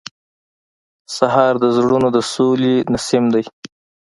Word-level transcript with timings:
سهار 1.15 1.53
د 1.63 1.65
زړونو 1.77 2.07
د 2.15 2.19
سولې 2.33 2.75
نسیم 2.91 3.25
دی. 3.33 3.43